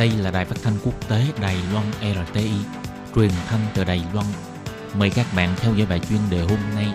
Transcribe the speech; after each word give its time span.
Đây 0.00 0.10
là 0.22 0.30
đài 0.30 0.44
phát 0.44 0.56
thanh 0.62 0.74
quốc 0.84 1.08
tế 1.08 1.22
Đài 1.42 1.56
Loan 1.72 1.86
RTI, 2.00 2.50
truyền 3.14 3.30
thanh 3.46 3.60
từ 3.74 3.84
Đài 3.84 4.02
Loan. 4.14 4.26
Mời 4.98 5.10
các 5.14 5.26
bạn 5.36 5.54
theo 5.56 5.74
dõi 5.74 5.86
bài 5.90 6.00
chuyên 6.08 6.18
đề 6.30 6.40
hôm 6.40 6.58
nay. 6.74 6.86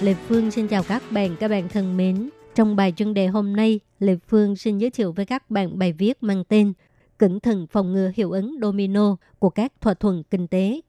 Lê 0.00 0.14
Phương 0.14 0.50
xin 0.50 0.68
chào 0.68 0.82
các 0.82 1.02
bạn, 1.10 1.36
các 1.40 1.48
bạn 1.48 1.68
thân 1.68 1.96
mến. 1.96 2.30
Trong 2.54 2.76
bài 2.76 2.92
chuyên 2.96 3.14
đề 3.14 3.26
hôm 3.26 3.56
nay, 3.56 3.80
Lê 3.98 4.16
Phương 4.28 4.56
xin 4.56 4.78
giới 4.78 4.90
thiệu 4.90 5.12
với 5.12 5.26
các 5.26 5.50
bạn 5.50 5.78
bài 5.78 5.92
viết 5.92 6.22
mang 6.22 6.44
tên 6.44 6.72
Cẩn 7.18 7.40
thận 7.40 7.66
phòng 7.66 7.92
ngừa 7.92 8.10
hiệu 8.14 8.30
ứng 8.30 8.58
domino 8.62 9.16
của 9.38 9.50
các 9.50 9.72
thỏa 9.80 9.94
thuận 9.94 10.22
kinh 10.30 10.46
tế. 10.46 10.80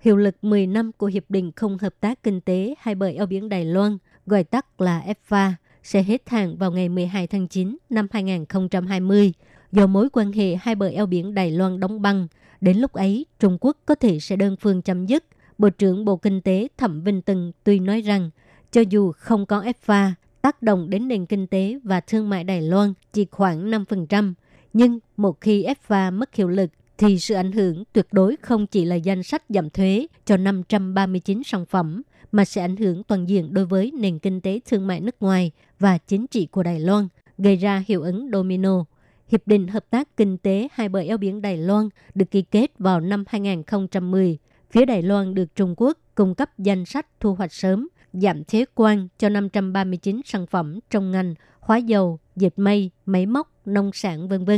Hiệu 0.00 0.16
lực 0.16 0.36
10 0.42 0.66
năm 0.66 0.92
của 0.92 1.06
Hiệp 1.06 1.24
định 1.28 1.52
Không 1.56 1.78
Hợp 1.78 1.94
tác 2.00 2.22
Kinh 2.22 2.40
tế 2.40 2.74
hai 2.78 2.94
bờ 2.94 3.06
eo 3.06 3.26
biển 3.26 3.48
Đài 3.48 3.64
Loan, 3.64 3.98
gọi 4.26 4.44
tắt 4.44 4.80
là 4.80 5.02
EFTA, 5.06 5.52
sẽ 5.84 6.02
hết 6.02 6.28
hạn 6.28 6.56
vào 6.56 6.72
ngày 6.72 6.88
12 6.88 7.26
tháng 7.26 7.48
9 7.48 7.76
năm 7.90 8.06
2020 8.10 9.32
do 9.72 9.86
mối 9.86 10.08
quan 10.12 10.32
hệ 10.32 10.56
hai 10.56 10.74
bờ 10.74 10.88
eo 10.88 11.06
biển 11.06 11.34
Đài 11.34 11.50
Loan 11.50 11.80
đóng 11.80 12.02
băng. 12.02 12.28
Đến 12.60 12.78
lúc 12.78 12.92
ấy, 12.92 13.26
Trung 13.38 13.58
Quốc 13.60 13.76
có 13.86 13.94
thể 13.94 14.20
sẽ 14.20 14.36
đơn 14.36 14.56
phương 14.60 14.82
chấm 14.82 15.06
dứt. 15.06 15.24
Bộ 15.58 15.70
trưởng 15.70 16.04
Bộ 16.04 16.16
Kinh 16.16 16.40
tế 16.40 16.68
Thẩm 16.76 17.02
Vinh 17.02 17.22
Tân 17.22 17.52
tuy 17.64 17.78
nói 17.78 18.00
rằng, 18.00 18.30
cho 18.72 18.80
dù 18.80 19.12
không 19.12 19.46
có 19.46 19.62
FTA 19.62 20.10
tác 20.42 20.62
động 20.62 20.90
đến 20.90 21.08
nền 21.08 21.26
kinh 21.26 21.46
tế 21.46 21.78
và 21.84 22.00
thương 22.00 22.30
mại 22.30 22.44
Đài 22.44 22.62
Loan 22.62 22.92
chỉ 23.12 23.26
khoảng 23.30 23.70
5%, 23.70 24.34
nhưng 24.72 24.98
một 25.16 25.40
khi 25.40 25.66
FTA 25.88 26.12
mất 26.12 26.34
hiệu 26.34 26.48
lực 26.48 26.70
thì 26.98 27.18
sự 27.18 27.34
ảnh 27.34 27.52
hưởng 27.52 27.84
tuyệt 27.92 28.06
đối 28.12 28.36
không 28.36 28.66
chỉ 28.66 28.84
là 28.84 28.94
danh 28.94 29.22
sách 29.22 29.42
giảm 29.48 29.70
thuế 29.70 30.06
cho 30.24 30.36
539 30.36 31.42
sản 31.44 31.66
phẩm, 31.66 32.02
mà 32.32 32.44
sẽ 32.44 32.62
ảnh 32.62 32.76
hưởng 32.76 33.02
toàn 33.02 33.28
diện 33.28 33.54
đối 33.54 33.66
với 33.66 33.92
nền 33.98 34.18
kinh 34.18 34.40
tế 34.40 34.60
thương 34.66 34.86
mại 34.86 35.00
nước 35.00 35.16
ngoài 35.20 35.52
và 35.78 35.98
chính 35.98 36.26
trị 36.26 36.46
của 36.46 36.62
Đài 36.62 36.80
Loan, 36.80 37.08
gây 37.38 37.56
ra 37.56 37.84
hiệu 37.86 38.02
ứng 38.02 38.28
domino. 38.32 38.84
Hiệp 39.28 39.46
định 39.46 39.68
Hợp 39.68 39.90
tác 39.90 40.16
Kinh 40.16 40.38
tế 40.38 40.68
hai 40.72 40.88
bờ 40.88 41.00
eo 41.00 41.18
biển 41.18 41.42
Đài 41.42 41.56
Loan 41.56 41.88
được 42.14 42.30
ký 42.30 42.42
kết 42.42 42.70
vào 42.78 43.00
năm 43.00 43.24
2010. 43.26 44.38
Phía 44.70 44.84
Đài 44.84 45.02
Loan 45.02 45.34
được 45.34 45.54
Trung 45.54 45.74
Quốc 45.76 45.98
cung 46.14 46.34
cấp 46.34 46.58
danh 46.58 46.84
sách 46.84 47.06
thu 47.20 47.34
hoạch 47.34 47.52
sớm, 47.52 47.88
giảm 48.12 48.44
thuế 48.44 48.64
quan 48.74 49.08
cho 49.18 49.28
539 49.28 50.20
sản 50.24 50.46
phẩm 50.46 50.78
trong 50.90 51.10
ngành 51.10 51.34
hóa 51.60 51.76
dầu, 51.76 52.18
dệt 52.36 52.58
mây, 52.58 52.90
máy 53.06 53.26
móc, 53.26 53.52
nông 53.64 53.90
sản 53.94 54.28
v.v. 54.28 54.50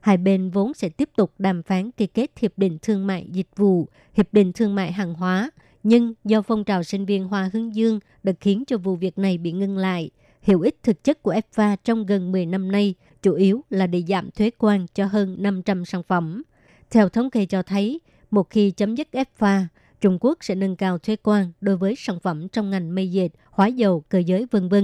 Hai 0.00 0.16
bên 0.16 0.50
vốn 0.50 0.74
sẽ 0.74 0.88
tiếp 0.88 1.10
tục 1.16 1.32
đàm 1.38 1.62
phán 1.62 1.90
ký 1.90 2.06
kết 2.06 2.30
hiệp 2.38 2.52
định 2.56 2.78
thương 2.82 3.06
mại 3.06 3.26
dịch 3.32 3.48
vụ, 3.56 3.88
hiệp 4.14 4.32
định 4.32 4.52
thương 4.52 4.74
mại 4.74 4.92
hàng 4.92 5.14
hóa, 5.14 5.50
nhưng 5.82 6.14
do 6.24 6.42
phong 6.42 6.64
trào 6.64 6.82
sinh 6.82 7.06
viên 7.06 7.24
Hoa 7.24 7.50
Hướng 7.52 7.74
Dương 7.74 8.00
đã 8.22 8.32
khiến 8.40 8.64
cho 8.66 8.78
vụ 8.78 8.96
việc 8.96 9.18
này 9.18 9.38
bị 9.38 9.52
ngưng 9.52 9.78
lại. 9.78 10.10
Hiệu 10.42 10.60
ích 10.60 10.78
thực 10.82 11.04
chất 11.04 11.22
của 11.22 11.32
EFTA 11.32 11.76
trong 11.84 12.06
gần 12.06 12.32
10 12.32 12.46
năm 12.46 12.72
nay 12.72 12.94
chủ 13.22 13.34
yếu 13.34 13.64
là 13.70 13.86
để 13.86 14.02
giảm 14.08 14.30
thuế 14.30 14.50
quan 14.58 14.86
cho 14.94 15.06
hơn 15.06 15.36
500 15.38 15.84
sản 15.84 16.02
phẩm. 16.02 16.42
Theo 16.90 17.08
thống 17.08 17.30
kê 17.30 17.46
cho 17.46 17.62
thấy, 17.62 18.00
một 18.30 18.50
khi 18.50 18.70
chấm 18.70 18.94
dứt 18.94 19.08
EFTA, 19.12 19.64
Trung 20.00 20.18
Quốc 20.20 20.38
sẽ 20.40 20.54
nâng 20.54 20.76
cao 20.76 20.98
thuế 20.98 21.16
quan 21.16 21.52
đối 21.60 21.76
với 21.76 21.94
sản 21.98 22.20
phẩm 22.20 22.48
trong 22.48 22.70
ngành 22.70 22.94
mây 22.94 23.10
dệt, 23.10 23.28
hóa 23.50 23.66
dầu, 23.66 24.04
cơ 24.08 24.18
giới 24.18 24.46
v.v. 24.50 24.74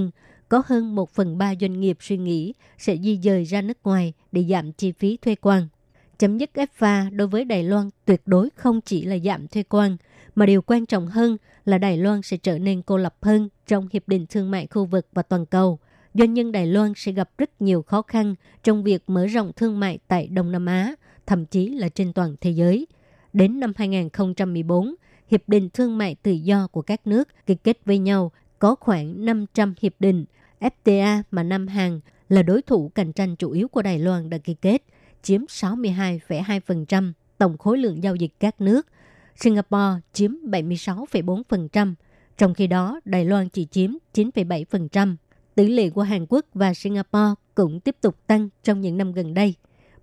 Có 0.49 0.63
hơn 0.65 0.95
1 0.95 1.09
phần 1.09 1.37
3 1.37 1.53
doanh 1.61 1.79
nghiệp 1.79 1.97
suy 1.99 2.17
nghĩ 2.17 2.53
sẽ 2.77 2.97
di 2.97 3.19
dời 3.23 3.43
ra 3.43 3.61
nước 3.61 3.77
ngoài 3.83 4.13
để 4.31 4.43
giảm 4.49 4.71
chi 4.71 4.91
phí 4.91 5.17
thuê 5.17 5.35
quan. 5.35 5.67
Chấm 6.19 6.37
dứt 6.37 6.49
FTA 6.53 7.15
đối 7.15 7.27
với 7.27 7.45
Đài 7.45 7.63
Loan 7.63 7.89
tuyệt 8.05 8.21
đối 8.25 8.49
không 8.55 8.81
chỉ 8.81 9.05
là 9.05 9.17
giảm 9.17 9.47
thuê 9.47 9.63
quan, 9.63 9.97
mà 10.35 10.45
điều 10.45 10.61
quan 10.61 10.85
trọng 10.85 11.07
hơn 11.07 11.37
là 11.65 11.77
Đài 11.77 11.97
Loan 11.97 12.21
sẽ 12.21 12.37
trở 12.37 12.59
nên 12.59 12.81
cô 12.81 12.97
lập 12.97 13.15
hơn 13.21 13.49
trong 13.67 13.87
Hiệp 13.91 14.07
định 14.07 14.25
Thương 14.29 14.51
mại 14.51 14.67
khu 14.67 14.85
vực 14.85 15.07
và 15.13 15.21
toàn 15.21 15.45
cầu. 15.45 15.79
Doanh 16.13 16.33
nhân 16.33 16.51
Đài 16.51 16.67
Loan 16.67 16.93
sẽ 16.95 17.11
gặp 17.11 17.29
rất 17.37 17.61
nhiều 17.61 17.81
khó 17.81 18.01
khăn 18.01 18.35
trong 18.63 18.83
việc 18.83 19.03
mở 19.07 19.25
rộng 19.25 19.51
thương 19.55 19.79
mại 19.79 19.99
tại 20.07 20.27
Đông 20.27 20.51
Nam 20.51 20.65
Á, 20.65 20.95
thậm 21.25 21.45
chí 21.45 21.69
là 21.69 21.89
trên 21.89 22.13
toàn 22.13 22.35
thế 22.41 22.51
giới. 22.51 22.87
Đến 23.33 23.59
năm 23.59 23.73
2014, 23.75 24.95
Hiệp 25.31 25.41
định 25.49 25.69
Thương 25.73 25.97
mại 25.97 26.15
Tự 26.15 26.31
do 26.31 26.67
của 26.67 26.81
các 26.81 27.07
nước 27.07 27.27
ký 27.45 27.55
kết 27.55 27.77
với 27.85 27.97
nhau 27.97 28.31
có 28.59 28.75
khoảng 28.79 29.25
500 29.25 29.73
hiệp 29.81 29.93
định. 29.99 30.25
FTA 30.59 31.23
mà 31.31 31.43
Nam 31.43 31.67
Hàn 31.67 31.99
là 32.29 32.43
đối 32.43 32.61
thủ 32.61 32.91
cạnh 32.95 33.13
tranh 33.13 33.35
chủ 33.35 33.51
yếu 33.51 33.67
của 33.67 33.81
Đài 33.81 33.99
Loan 33.99 34.29
đã 34.29 34.37
ký 34.37 34.53
kết, 34.53 34.83
chiếm 35.23 35.41
62,2% 35.41 37.11
tổng 37.37 37.57
khối 37.57 37.77
lượng 37.77 38.03
giao 38.03 38.15
dịch 38.15 38.31
các 38.39 38.61
nước 38.61 38.87
Singapore 39.35 40.01
chiếm 40.13 40.31
76,4%, 40.31 41.93
trong 42.37 42.53
khi 42.53 42.67
đó 42.67 42.99
Đài 43.05 43.25
Loan 43.25 43.49
chỉ 43.49 43.65
chiếm 43.65 43.91
9,7%. 44.13 45.15
Tỷ 45.55 45.67
lệ 45.67 45.89
của 45.89 46.01
Hàn 46.01 46.25
Quốc 46.29 46.45
và 46.53 46.73
Singapore 46.73 47.33
cũng 47.55 47.79
tiếp 47.79 47.95
tục 48.01 48.15
tăng 48.27 48.49
trong 48.63 48.81
những 48.81 48.97
năm 48.97 49.13
gần 49.13 49.33
đây. 49.33 49.55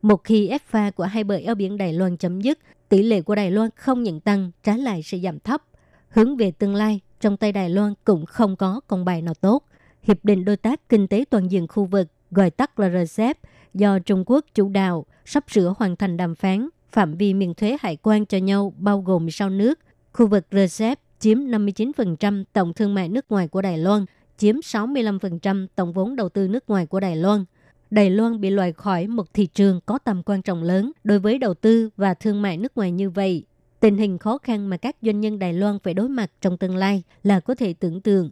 Một 0.03 0.25
khi 0.25 0.51
FTA 0.71 0.93
của 0.93 1.05
hai 1.05 1.25
bờ 1.25 1.35
eo 1.35 1.55
biển 1.55 1.77
Đài 1.77 1.93
Loan 1.93 2.17
chấm 2.17 2.41
dứt, 2.41 2.59
tỷ 2.89 3.03
lệ 3.03 3.23
của 3.23 3.35
Đài 3.35 3.51
Loan 3.51 3.71
không 3.77 4.03
những 4.03 4.21
tăng, 4.21 4.51
trái 4.63 4.79
lại 4.79 5.03
sẽ 5.03 5.19
giảm 5.19 5.39
thấp. 5.41 5.63
Hướng 6.09 6.37
về 6.37 6.51
tương 6.51 6.75
lai, 6.75 7.01
trong 7.25 7.37
tay 7.37 7.53
Đài 7.53 7.71
Loan 7.71 7.95
cũng 8.05 8.27
không 8.27 8.57
có 8.57 8.81
công 8.87 9.05
bài 9.05 9.23
nào 9.23 9.35
tốt. 9.35 9.65
Hiệp 10.03 10.25
định 10.25 10.45
Đối 10.45 10.57
tác 10.57 10.89
Kinh 10.89 11.09
tế 11.09 11.25
Toàn 11.31 11.51
diện 11.51 11.69
khu 11.69 11.85
vực, 11.85 12.09
gọi 12.31 12.51
tắt 12.51 12.79
là 12.79 13.05
RCEP, 13.05 13.39
do 13.75 13.99
Trung 13.99 14.25
Quốc 14.27 14.45
chủ 14.55 14.69
đạo, 14.69 15.07
sắp 15.25 15.45
sửa 15.49 15.75
hoàn 15.79 15.97
thành 15.97 16.17
đàm 16.17 16.35
phán 16.35 16.69
phạm 16.93 17.15
vi 17.15 17.35
miễn 17.35 17.55
thuế 17.55 17.77
hải 17.81 17.97
quan 17.97 18.27
cho 18.27 18.39
nhau 18.39 18.73
bao 18.79 19.01
gồm 19.01 19.31
sau 19.31 19.51
nước. 19.51 19.79
Khu 20.13 20.27
vực 20.27 20.47
RCEP 20.51 20.99
chiếm 21.19 21.39
59% 21.39 22.45
tổng 22.53 22.73
thương 22.75 22.95
mại 22.95 23.09
nước 23.09 23.25
ngoài 23.29 23.49
của 23.49 23.63
Đài 23.63 23.79
Loan, 23.79 24.05
chiếm 24.39 24.57
65% 24.57 25.67
tổng 25.75 25.93
vốn 25.93 26.17
đầu 26.17 26.29
tư 26.29 26.49
nước 26.49 26.65
ngoài 26.69 26.87
của 26.87 27.01
Đài 27.01 27.17
Loan. 27.17 27.45
Đài 27.91 28.11
Loan 28.11 28.41
bị 28.41 28.51
loại 28.51 28.73
khỏi 28.73 29.07
một 29.07 29.35
thị 29.35 29.47
trường 29.47 29.81
có 29.87 29.99
tầm 29.99 30.23
quan 30.23 30.43
trọng 30.43 30.63
lớn 30.63 30.93
đối 31.05 31.19
với 31.19 31.39
đầu 31.39 31.55
tư 31.55 31.91
và 31.97 32.15
thương 32.15 32.43
mại 32.43 32.57
nước 32.57 32.77
ngoài 32.77 32.93
như 32.93 33.11
vậy. 33.11 33.45
Tình 33.85 33.99
hình 33.99 34.19
khó 34.19 34.39
khăn 34.39 34.67
mà 34.67 34.77
các 34.77 34.97
doanh 35.03 35.21
nhân 35.21 35.39
Đài 35.39 35.53
Loan 35.53 35.79
phải 35.79 35.95
đối 35.95 36.09
mặt 36.09 36.31
trong 36.41 36.59
tương 36.59 36.77
lai 36.77 37.03
là 37.23 37.41
có 37.41 37.55
thể 37.55 37.73
tưởng 37.73 38.01
tượng. 38.01 38.31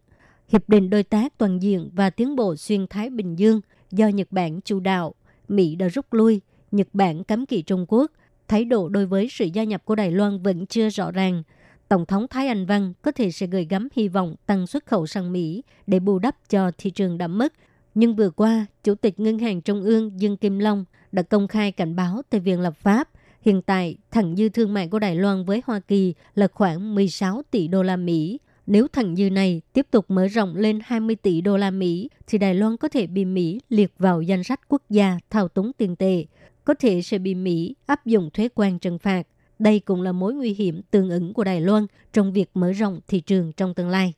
Hiệp 0.49 0.69
định 0.69 0.91
đối 0.91 1.03
tác 1.03 1.39
toàn 1.39 1.63
diện 1.63 1.91
và 1.95 2.11
tiến 2.11 2.37
bộ 2.37 2.57
xuyên 2.57 2.87
Thái 2.87 3.11
Bình 3.11 3.39
Dương 3.39 3.61
do 3.91 4.09
Nhật 4.09 4.29
Bản 4.31 4.61
chủ 4.61 4.81
đạo, 4.81 5.15
Mỹ 5.49 5.75
đã 5.75 5.89
rút 5.89 6.13
lui, 6.13 6.41
Nhật 6.71 6.89
Bản 6.93 7.25
cấm 7.25 7.47
kỵ 7.47 7.63
Trung 7.63 7.87
Quốc 7.89 8.11
thái 8.49 8.65
độ 8.65 8.89
đối 8.89 9.07
với 9.07 9.29
sự 9.31 9.45
gia 9.45 9.65
nhập 9.65 9.85
của 9.85 9.95
Đài 9.95 10.11
Loan 10.11 10.43
vẫn 10.43 10.67
chưa 10.67 10.89
rõ 10.89 11.11
ràng. 11.11 11.43
Tổng 11.89 12.07
thống 12.07 12.27
Thái 12.29 12.49
Anh 12.49 12.67
Văn 12.67 12.93
có 13.03 13.13
thể 13.13 13.31
sẽ 13.31 13.47
gửi 13.47 13.67
gắm 13.71 13.89
hy 13.97 14.09
vọng 14.09 14.35
tăng 14.47 14.67
xuất 14.67 14.87
khẩu 14.87 15.07
sang 15.07 15.33
Mỹ 15.33 15.63
để 15.87 16.01
bù 16.01 16.19
đắp 16.19 16.37
cho 16.49 16.71
thị 16.79 16.91
trường 16.91 17.19
đã 17.19 17.27
mất. 17.27 17.53
Nhưng 17.95 18.17
vừa 18.17 18.31
qua, 18.31 18.67
Chủ 18.85 18.95
tịch 18.95 19.21
Ngân 19.21 19.39
hàng 19.39 19.61
Trung 19.61 19.83
ương 19.83 20.21
Dương 20.21 20.37
Kim 20.37 20.59
Long 20.59 20.85
đã 21.13 21.23
công 21.23 21.49
khai 21.49 21.73
cảnh 21.73 21.97
báo 21.97 22.23
tại 22.31 22.41
Viện 22.41 22.61
Lập 22.61 22.77
pháp 22.77 23.09
hiện 23.43 23.63
tại 23.63 23.97
thặng 24.11 24.37
dư 24.37 24.49
thương 24.49 24.75
mại 24.75 24.89
của 24.89 24.99
Đài 24.99 25.17
Loan 25.17 25.45
với 25.45 25.63
Hoa 25.67 25.81
Kỳ 25.81 26.15
là 26.35 26.49
khoảng 26.53 26.95
16 26.95 27.43
tỷ 27.51 27.69
đô 27.69 27.83
la 27.83 27.97
Mỹ. 27.97 28.39
Nếu 28.67 28.89
thặng 28.89 29.17
dư 29.17 29.31
này 29.31 29.61
tiếp 29.73 29.87
tục 29.91 30.05
mở 30.09 30.27
rộng 30.27 30.57
lên 30.57 30.79
20 30.85 31.17
tỷ 31.17 31.41
đô 31.41 31.57
la 31.57 31.71
Mỹ, 31.71 32.09
thì 32.27 32.39
Đài 32.39 32.55
Loan 32.55 32.77
có 32.77 32.89
thể 32.89 33.07
bị 33.07 33.25
Mỹ 33.25 33.61
liệt 33.69 33.93
vào 33.99 34.23
danh 34.23 34.45
sách 34.45 34.61
quốc 34.69 34.83
gia 34.91 35.19
thao 35.31 35.49
túng 35.49 35.73
tiền 35.73 35.97
tệ 35.97 36.25
có 36.65 36.75
thể 36.75 37.03
sẽ 37.03 37.19
bị 37.19 37.35
Mỹ 37.35 37.75
áp 37.87 38.07
dụng 38.07 38.31
thuế 38.31 38.49
quan 38.55 38.79
trừng 38.79 38.99
phạt. 38.99 39.23
Đây 39.59 39.81
cũng 39.81 40.03
là 40.03 40.13
mối 40.13 40.35
nguy 40.35 40.55
hiểm 40.55 40.83
tương 40.91 41.11
ứng 41.11 41.35
của 41.35 41.45
Đài 41.45 41.61
Loan 41.61 41.87
trong 42.13 42.33
việc 42.33 42.51
mở 42.55 42.73
rộng 42.73 43.01
thị 43.09 43.21
trường 43.21 43.53
trong 43.53 43.75
tương 43.75 43.89
lai. 43.89 44.13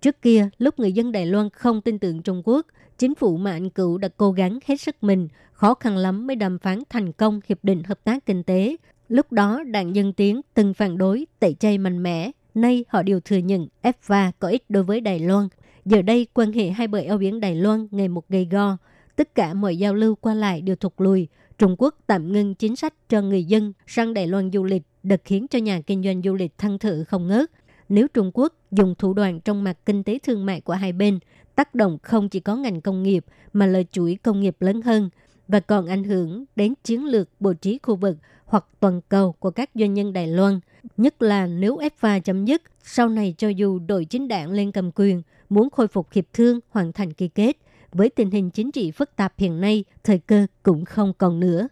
Trước 0.00 0.22
kia, 0.22 0.48
lúc 0.58 0.78
người 0.78 0.92
dân 0.92 1.12
Đài 1.12 1.26
Loan 1.26 1.50
không 1.50 1.80
tin 1.80 1.98
tưởng 1.98 2.22
Trung 2.22 2.42
Quốc, 2.44 2.66
chính 2.98 3.14
phủ 3.14 3.36
mà 3.36 3.50
anh 3.52 3.70
cựu 3.70 3.98
đã 3.98 4.08
cố 4.16 4.32
gắng 4.32 4.58
hết 4.66 4.80
sức 4.80 4.96
mình, 5.00 5.28
khó 5.52 5.74
khăn 5.74 5.96
lắm 5.96 6.26
mới 6.26 6.36
đàm 6.36 6.58
phán 6.58 6.82
thành 6.90 7.12
công 7.12 7.40
Hiệp 7.48 7.58
định 7.62 7.82
Hợp 7.82 8.04
tác 8.04 8.26
Kinh 8.26 8.42
tế. 8.42 8.76
Lúc 9.08 9.32
đó, 9.32 9.62
đảng 9.62 9.96
Dân 9.96 10.12
Tiến 10.12 10.40
từng 10.54 10.74
phản 10.74 10.98
đối, 10.98 11.26
tẩy 11.38 11.54
chay 11.54 11.78
mạnh 11.78 12.02
mẽ. 12.02 12.30
Nay 12.54 12.84
họ 12.88 13.02
đều 13.02 13.20
thừa 13.20 13.36
nhận 13.36 13.68
EFTA 13.82 14.32
có 14.38 14.48
ích 14.48 14.64
đối 14.68 14.82
với 14.82 15.00
Đài 15.00 15.20
Loan. 15.20 15.48
Giờ 15.84 16.02
đây, 16.02 16.26
quan 16.34 16.52
hệ 16.52 16.70
hai 16.70 16.88
bờ 16.88 16.98
eo 16.98 17.18
biển 17.18 17.40
Đài 17.40 17.54
Loan 17.54 17.88
ngày 17.90 18.08
một 18.08 18.28
gầy 18.28 18.48
go. 18.50 18.76
Tất 19.16 19.34
cả 19.34 19.54
mọi 19.54 19.76
giao 19.76 19.94
lưu 19.94 20.14
qua 20.14 20.34
lại 20.34 20.60
đều 20.60 20.76
thụt 20.76 20.92
lùi, 20.98 21.28
Trung 21.58 21.74
Quốc 21.78 21.94
tạm 22.06 22.32
ngưng 22.32 22.54
chính 22.54 22.76
sách 22.76 22.94
cho 23.08 23.22
người 23.22 23.44
dân 23.44 23.72
sang 23.86 24.14
Đài 24.14 24.26
Loan 24.26 24.50
du 24.52 24.64
lịch 24.64 24.82
đã 25.02 25.16
khiến 25.24 25.46
cho 25.50 25.58
nhà 25.58 25.80
kinh 25.80 26.02
doanh 26.02 26.22
du 26.22 26.34
lịch 26.34 26.58
thăng 26.58 26.78
thử 26.78 27.04
không 27.04 27.26
ngớt. 27.26 27.50
Nếu 27.88 28.08
Trung 28.08 28.30
Quốc 28.34 28.54
dùng 28.70 28.94
thủ 28.98 29.12
đoạn 29.12 29.40
trong 29.40 29.64
mặt 29.64 29.78
kinh 29.86 30.02
tế 30.02 30.18
thương 30.18 30.46
mại 30.46 30.60
của 30.60 30.72
hai 30.72 30.92
bên, 30.92 31.18
tác 31.54 31.74
động 31.74 31.98
không 32.02 32.28
chỉ 32.28 32.40
có 32.40 32.56
ngành 32.56 32.80
công 32.80 33.02
nghiệp 33.02 33.24
mà 33.52 33.66
là 33.66 33.82
chuỗi 33.90 34.18
công 34.22 34.40
nghiệp 34.40 34.56
lớn 34.60 34.82
hơn 34.82 35.10
và 35.48 35.60
còn 35.60 35.86
ảnh 35.86 36.04
hưởng 36.04 36.44
đến 36.56 36.74
chiến 36.84 37.04
lược 37.04 37.28
bố 37.40 37.52
trí 37.52 37.78
khu 37.82 37.96
vực 37.96 38.16
hoặc 38.44 38.66
toàn 38.80 39.00
cầu 39.08 39.32
của 39.32 39.50
các 39.50 39.70
doanh 39.74 39.94
nhân 39.94 40.12
Đài 40.12 40.26
Loan. 40.26 40.60
Nhất 40.96 41.22
là 41.22 41.46
nếu 41.46 41.78
FTA 42.00 42.20
chấm 42.20 42.44
dứt, 42.44 42.62
sau 42.82 43.08
này 43.08 43.34
cho 43.38 43.48
dù 43.48 43.78
đội 43.78 44.04
chính 44.04 44.28
đảng 44.28 44.50
lên 44.50 44.72
cầm 44.72 44.90
quyền, 44.94 45.22
muốn 45.48 45.70
khôi 45.70 45.88
phục 45.88 46.12
hiệp 46.12 46.24
thương 46.32 46.60
hoàn 46.70 46.92
thành 46.92 47.12
ký 47.12 47.28
kết, 47.28 47.56
với 47.92 48.08
tình 48.08 48.30
hình 48.30 48.50
chính 48.50 48.72
trị 48.72 48.90
phức 48.90 49.16
tạp 49.16 49.32
hiện 49.38 49.60
nay, 49.60 49.84
thời 50.04 50.18
cơ 50.18 50.46
cũng 50.62 50.84
không 50.84 51.12
còn 51.18 51.40
nữa. 51.40 51.68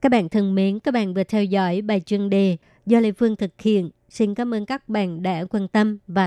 Các 0.00 0.08
bạn 0.08 0.28
thân 0.28 0.54
mến, 0.54 0.80
các 0.80 0.94
bạn 0.94 1.14
vừa 1.14 1.24
theo 1.24 1.44
dõi 1.44 1.82
bài 1.82 2.00
chuyên 2.00 2.30
đề 2.30 2.56
do 2.86 3.00
Lê 3.00 3.12
Phương 3.12 3.36
thực 3.36 3.60
hiện. 3.60 3.90
Xin 4.14 4.34
cảm 4.34 4.54
ơn 4.54 4.66
các 4.66 4.88
bạn 4.88 5.22
đã 5.22 5.44
quan 5.50 5.68
tâm 5.68 5.98
và 6.06 6.22